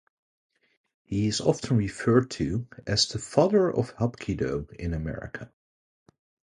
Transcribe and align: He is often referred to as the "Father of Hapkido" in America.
He 1.03 1.27
is 1.27 1.41
often 1.41 1.77
referred 1.77 2.31
to 2.31 2.67
as 2.87 3.07
the 3.09 3.19
"Father 3.19 3.71
of 3.71 3.93
Hapkido" 3.97 4.71
in 4.73 4.95
America. 4.95 5.51